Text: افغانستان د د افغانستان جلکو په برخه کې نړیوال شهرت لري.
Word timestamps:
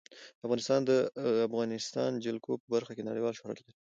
افغانستان 0.45 0.79
د 0.85 0.85
د 0.87 0.91
افغانستان 1.47 2.11
جلکو 2.25 2.51
په 2.61 2.67
برخه 2.73 2.91
کې 2.97 3.07
نړیوال 3.09 3.33
شهرت 3.39 3.59
لري. 3.61 3.73